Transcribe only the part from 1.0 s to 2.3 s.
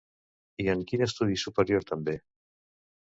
estudi superior també?